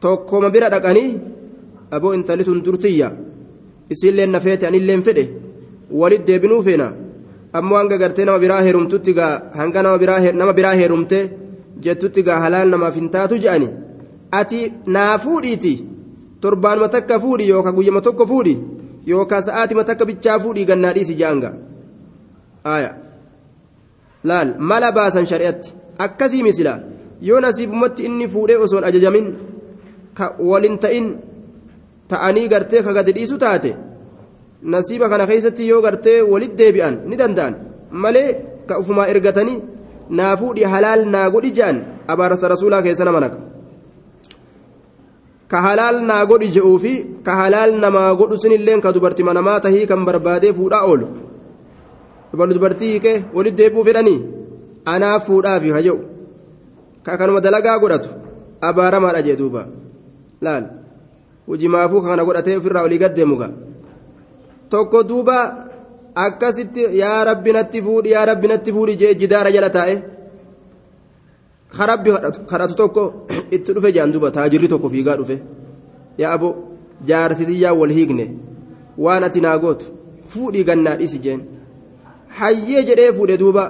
[0.00, 1.18] Tokkoma bira dhaqanii
[1.90, 3.08] aboo intali tun durtiyya
[3.92, 5.24] isiilleen nafeete anilleen fedhe.
[5.90, 6.88] Walit deebinuu feena.
[7.52, 11.18] Ammoo hanga gartee nama biraa heerumtutti gaa hanga nama biraa heerumte
[11.86, 13.68] jettutti gaa halaal namaaf hin taatu je'ani
[14.40, 14.60] ati
[14.96, 15.74] naa fuudhiiti
[16.40, 18.54] torbaanuma takka fuudhi yookaan guyyama tokko fuudhi
[19.12, 22.94] yookaan sa'aatima takka bichaa fuudhii gannaa dhiisi aayaa
[24.30, 25.74] laal mala baasan shari'atti
[26.06, 26.78] akkasii misila
[27.28, 29.30] yoo nasiibumatti inni fuudhee osoon ajajamin
[30.14, 31.06] ka walin ta'in
[32.08, 33.70] ta'anii gartee ka gadi dhiisu taate
[34.62, 37.54] nasiiba kana keessatti yoo gartee walit deebi'an ni danda'an
[37.90, 38.28] malee
[38.68, 39.60] ka ufumaa ergatanii
[40.18, 41.76] naa fuudhi halaal naa godhi je'an
[42.12, 43.38] abaarsa rasuulaa keessa nama naqa.
[45.50, 46.92] Ka halaal naa godhi je'uu fi
[47.26, 51.06] ka halaal namaa godhu sinilleen ka dubartii manamaa tahii kan barbaadee fuudhaa oolu.
[52.56, 54.20] Dubartii hiikee walit deebi'uu fedhanii?
[54.92, 55.98] Anaa fuudhaafi haja'u
[57.04, 58.08] ka kanuma dalagaa godhatu
[58.68, 59.66] abaaramaadha jee duuba.
[60.40, 60.64] Laal.
[61.46, 63.52] Hujimaafuu kana godhatee ofirraa olii gaddeemu gaa.
[64.70, 65.36] Tokko duuba
[66.14, 69.96] akkasitti yaa rabbi natti fuudhi yaa rabbi natti fuudhi jee jidaara jala taa'e.
[71.76, 72.10] Karabbi
[72.50, 73.02] kadhatu tokko
[73.56, 75.36] itti dhufe jaan duuba taajirri tokko fiigaa dhufe.
[76.18, 76.48] Yaa abo
[77.08, 78.26] jaartitiyyaa wal hiikne
[78.98, 79.86] waan ati naa gootu
[80.32, 81.40] fuudhii gannaa dhisi jeen.
[82.38, 83.64] Hayyee jedhee fuudhe duuba.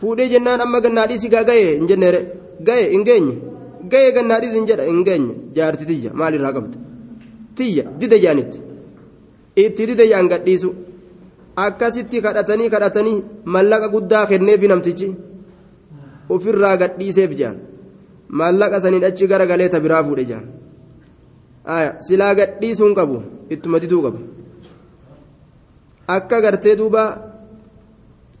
[0.00, 2.20] Fuudhee jennaan amma gannaa dhisi gaa ga'e hin jenneere
[2.68, 3.36] ga'e hin geenye?
[3.92, 5.34] Ga'e gannaa dhisi hin jedha hin geenye.
[5.56, 6.78] Jaartitiyya maal irraa qabda
[7.56, 8.58] tiyya dide jaanitti.
[9.64, 10.74] Itti dide jaan gadhiisu
[11.56, 15.08] akkasitti kadhatanii kadhatanii mallaqa guddaa kenneefi namtichi
[16.28, 17.56] ofirraa gadhiiseef jaan.
[18.28, 20.46] Mallaqa saniin achi gara galeeta biraa fuudhe jaan.
[22.06, 24.18] Silaa gadhiisuun qabu ittuma diduu qabu.
[26.08, 27.02] Akka gartee duuba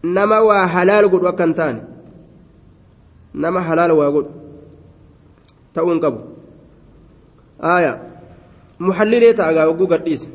[0.02, 1.80] nama waa halaal godhu akka hin taane
[3.34, 4.32] nama halaal waa godhu
[5.74, 6.20] ta'uun qabu.
[7.60, 7.92] Aya
[8.78, 10.28] muhallilee ta'a gaa wagguu gadhiise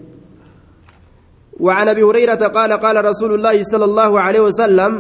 [1.60, 4.92] وعن أبي هريرة قال قال رسول الله صلى الله عليه وسلم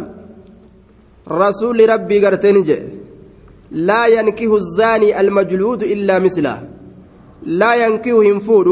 [1.31, 2.71] رسول ربي قرتنج
[3.71, 6.63] لا ينكه الزاني المجلود إلا مثله
[7.43, 8.67] لا ينكه ينفود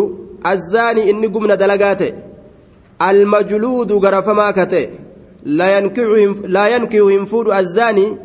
[0.46, 2.12] الزاني إني قمنا دلقاته
[3.10, 4.90] المجلود غرفما كته
[5.44, 6.04] لا ينكه
[6.48, 8.18] لا ينكه ينفود الزاني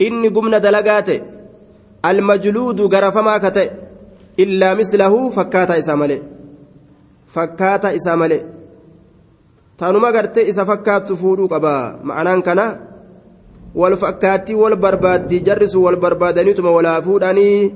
[0.00, 1.20] إني قمنا دلقاته
[2.04, 3.70] المجلود غرفما كته
[4.38, 6.22] إلا مثله فكاتا إسامله
[7.26, 8.57] فكاتا إسامله.
[9.78, 11.74] Taanuma gartee isa fakkaattu fuudhuu qaba
[12.08, 12.66] ma'anaan kana
[13.80, 17.72] wal fakkaattii wal barbaaddi jarri sun wal barbaadaniituma walaa fuudhanii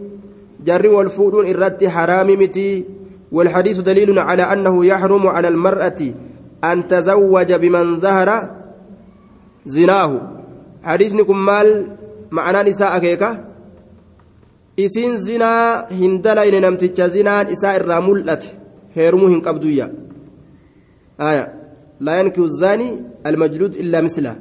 [0.68, 2.68] jarri wal fuudhuun irratti haraami miti
[3.32, 6.00] والحديث دليل على أنه يحرم على المرأة
[6.64, 8.28] أن تزوج بمن ظهر
[9.66, 10.12] زناه
[10.84, 11.12] حديث
[11.48, 11.68] مال
[12.30, 13.30] معنى نساء كيكا
[14.80, 15.52] إسين زنا
[15.90, 18.42] هندلا إن نمتج زنان إساء الرامولة
[18.94, 19.86] هيرمو هنقبدويا
[21.20, 21.61] آية
[22.02, 24.36] لا ينكو الزاني المجلود إلا مثله.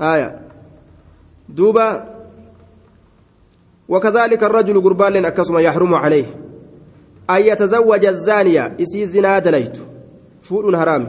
[0.00, 0.40] آية.
[1.48, 2.14] دوبا
[3.88, 6.26] وكذلك الرجل قربان أكسم يحرم عليه.
[7.30, 9.76] أن يتزوج الزانية إسي زنا دليت
[10.42, 11.04] فول حرام.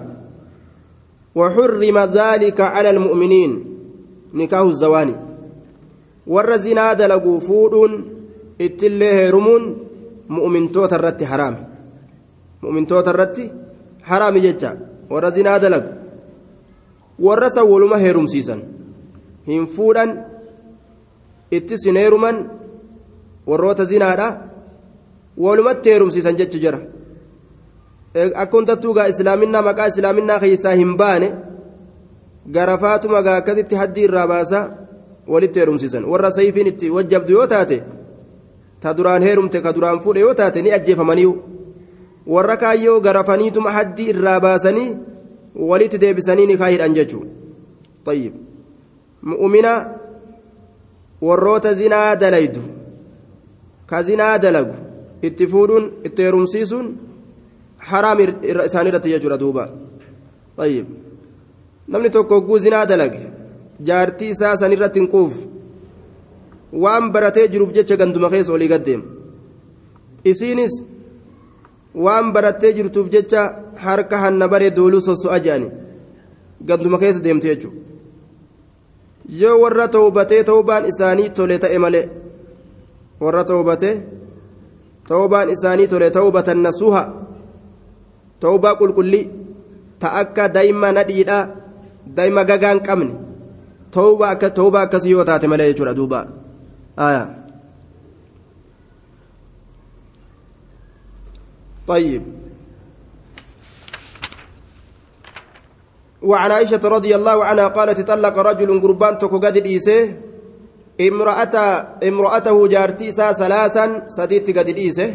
[1.36, 3.52] وحرم ذلك على المؤمنين.
[4.34, 5.16] نكاه الزواني.
[6.28, 8.06] ور زنا دلقوا فول
[8.62, 9.78] اتله رمون
[10.30, 11.68] مؤمن توت الرت حرام.
[12.64, 13.52] مؤمن توت الرت
[14.10, 14.72] haraami jecha.
[15.10, 15.90] Warra zinaa dalagu
[17.20, 18.60] warra san waluma heerumsiisan.
[19.48, 20.10] Hin fuudhan
[21.52, 22.38] itti sin heeruman
[23.48, 24.28] warroota zinaadha.
[25.38, 26.80] Walumatti heerumsiisan jecha jira
[28.36, 31.30] akka hundattuu gaa islaaminaa maqaa islaaminaa keessaa hin baane
[32.56, 34.60] garafaatuma gaa akkasitti haddii irraa baasa
[35.28, 36.06] walitti heerumsiisan.
[36.12, 37.78] Warra sayfiin itti wajjabdu yoo taate
[38.82, 41.32] ta duraan heerumte ka duraan fuudhe yoo taate ni ajjeefamaniiyu
[42.36, 44.90] warra kaayyoo garafaniituma haddii irraa baasanii
[45.72, 48.18] walitti deebisanii ni kaahidhan jechuudha
[49.32, 49.72] mu'umina
[51.28, 52.62] warroota zinaa dalaydu
[53.90, 54.76] ka zinaa dalagu
[55.30, 56.88] itti fuudhuun itti heerumsiisuun
[57.92, 58.20] haraam
[58.66, 59.70] isaan irratti jechuudha duuba
[61.88, 63.22] namni tokko hogguu zinaa dalage
[63.90, 65.40] jaartii isaa sanirratti hin quufu
[66.84, 69.04] waan baratee jiruuf jecha ganduma keessa olii gaddeema
[70.32, 70.76] isiinis
[71.96, 73.42] waan barattee jirtuuf jecha
[73.76, 75.70] harka hanna baree dooluu sosso'a jedhani
[76.68, 77.78] ganduma keessa deemte jechuudha.
[79.42, 82.10] Yoo warra tawbatee tawbaan isaanii tole ta'e malee
[83.22, 83.96] warra tawbatee
[85.08, 87.04] tawbaan isaanii tole tawbatan nasuha
[88.40, 89.26] tawbaa qulqullii
[90.00, 91.44] ta akka daa'ima nadhiidhaa
[92.16, 93.14] daa'ima gagaan qabne
[93.98, 96.26] tawbaa akka tawbaa akkasii yoo taate malee jechuudha duuba.
[96.98, 97.39] Aayaa.
[101.90, 102.24] طيب.
[106.22, 110.14] وعن عائشة رضي الله عنها قالت طلق رجل قربان تكو قد ديسه.
[111.02, 111.56] امرأة
[112.04, 115.10] امرأته جارتيسا ثلاثا سديت قد ديسه.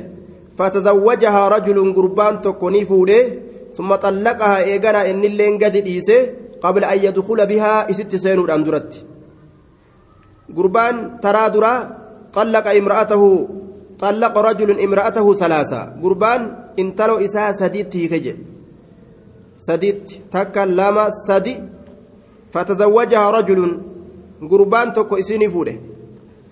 [0.58, 3.22] فتزوجها رجل قربان تكو نفوله
[3.74, 6.20] ثم طلقها إيقنا إن اللين قد ديسه
[6.62, 9.06] قبل أن يدخل بها ست سنين الأمدرت
[10.56, 11.74] قربان ترى درا
[12.32, 13.22] طلق امرأته
[13.98, 15.80] طلق رجل امرأته ثلاثة.
[16.02, 18.36] قربان انتلو إساء سديت هيكجه
[19.56, 21.54] سديت تكا لما سدي
[22.52, 23.60] فتزوجها رجل
[24.50, 25.76] قربان تكو إسيني فوده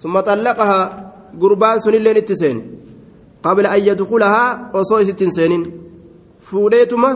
[0.03, 0.81] ثم طلقها
[1.41, 2.59] قربان سنين اتسين
[3.43, 4.45] قبل أن يدخلها
[4.75, 5.63] وصو ستين سنين
[6.47, 7.11] فوديتما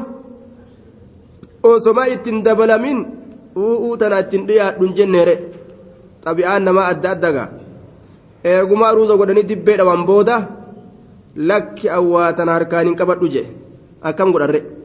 [1.64, 2.98] وصما اتن دبلمين
[3.56, 5.34] uuutana ittiin dhiyaadhu jenneere.
[6.24, 7.44] Xabi'aan namaa adda addaga
[8.44, 10.36] eegumaa ruuza godhanii dibbee dhawan booda
[11.36, 13.46] lakki awwaatan harkaan hin qabadhu jee.
[14.02, 14.76] Akkam godharre?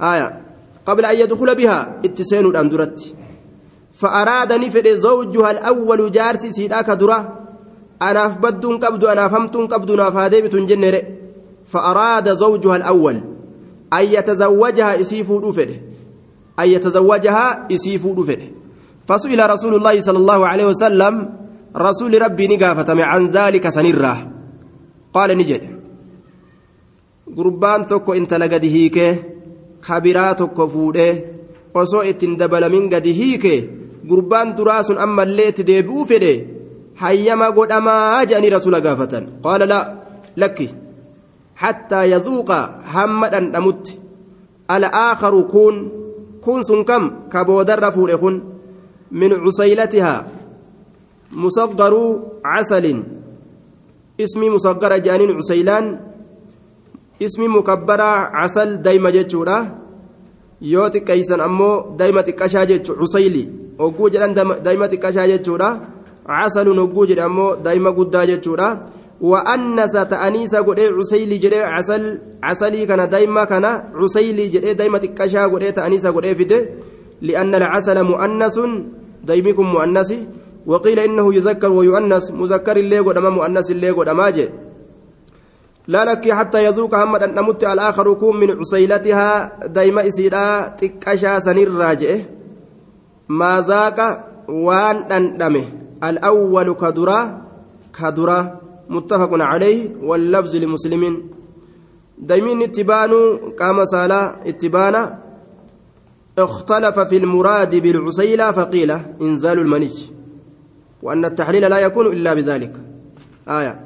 [0.00, 0.40] آية
[0.86, 3.14] قبل أن يدخل بها اتسين الأندرت
[3.92, 7.38] فأراد نفد زوجها الأول جارسي سيداك درة
[8.02, 11.02] أنا أفبد قبض أنا فهمت قبض نافادي جنر
[11.66, 13.20] فأراد زوجها الأول
[13.92, 15.74] أن يتزوجها إسيف رفده
[16.60, 18.48] أن يتزوجها إسيف رفده
[19.06, 21.30] فسئل رسول الله صلى الله عليه وسلم
[21.76, 24.37] رسول ربي نقافة عن ذلك سنره
[25.14, 25.62] قال نجد
[27.36, 29.16] قربان تكو انت لقد هيكه
[29.86, 31.12] kabiraa tokko fuudhee
[31.80, 33.54] osoo ittiin dabalamin gadi hiike
[34.08, 36.32] gurbaan duraa sun ammallee itti deebi'uu fedhe
[37.02, 39.80] hayyama godhamaa jedhanii rasuula gaafatan qaala la
[40.42, 40.68] lakki
[41.62, 42.58] hattaa yazuuqa
[42.94, 43.98] hamma dhandhamutti
[44.76, 45.76] al'aakaru kun
[46.44, 48.36] kun sun kam ka boodarra fuudhe kun
[49.20, 50.20] min cusaylatihaa
[51.42, 52.10] musaggaruu
[52.48, 53.00] casalin
[55.38, 55.86] cusaylaan
[57.20, 59.56] ismi mukabbaraa casal dayma jechuudha
[60.60, 63.42] yoo xiqqeeysan ammoo dayma xiqqashaa jechu cusayli
[63.78, 64.34] hogguu jedhan
[64.66, 65.68] dayma xiqqashaa jechuudha
[66.26, 68.68] casalun hogguu jedhe ammoo dayma guddaa jechuudha
[69.30, 72.04] wa'annasa ta'aniisa godhee cusayli jedhee casal
[72.44, 76.58] casalii kana dayma kana cusayli jedhee dayma xiqqashaa godhee ta'aniisa godhee fide
[77.26, 78.70] li'anna alcasala mu'annasun
[79.28, 80.18] daymi kun mu'annasi
[80.68, 84.08] وقيل إنه يذكر ويؤنس مذكر اللي قد مؤنس اللي قد
[85.88, 89.26] لا لك حتى يذوق هم أن نمت الآخر كون من عسيلتها
[89.66, 92.24] دايما إسيدا تكشا سنير راجئ
[93.28, 93.98] ما ذاك
[94.48, 95.64] وان أندمه
[96.04, 97.20] الأول كدرة
[97.98, 101.24] كدرة متفق عليه واللفظ لمسلم.
[102.18, 103.12] دايمين اتبان
[103.60, 105.18] قام سالا اتبانا.
[106.38, 108.90] اختلف في المراد بالعسيلة فقيل
[109.20, 110.17] إنزال المنج.
[111.02, 112.72] وأن التحليل لا يكون إلا بذلك
[113.48, 113.80] آية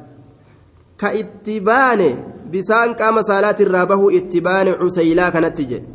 [3.58, 5.88] irraa bahu itti baane cusaylaa kanatti jedhe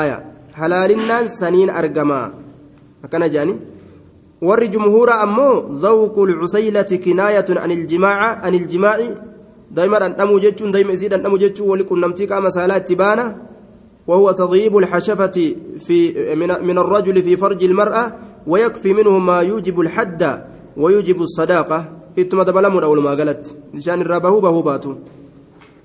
[0.00, 0.16] aya
[0.52, 2.26] halaalinnaan saniin argamaa
[3.04, 3.54] akkana jedhani
[4.48, 5.54] warri jumhuura ammoo
[5.84, 9.08] dhawqu lcusaylati kinaayatun an iljimaaca an iljimaaci
[9.76, 13.26] daa'ima dhandhamuu jechuun daa'ima isii dhandhamuu jechuun wali qunnamtii qaama saalaa itti baana
[14.08, 15.36] وهو تضييب الحشفة
[15.78, 15.98] في
[16.34, 18.12] من, من الرجل في فرج المرأة
[18.48, 20.22] ويكفي منه ما يوجب الحد
[20.76, 21.80] ويوجب الصداقة
[22.18, 24.96] walumaa galatti bishaan irraa bahuu bahuu baatu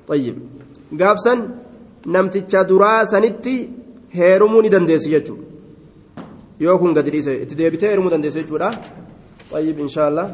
[0.07, 0.37] tayyib
[1.01, 1.39] gaafsan
[2.15, 3.53] namticha duraa sanitti
[4.17, 5.45] heerumuu ni dandeessi jechuudha
[6.59, 8.69] yoo kun gadi dhiise itti deebitee heerumuu dandeessi jechuudha
[9.51, 10.27] tayyib inshaallah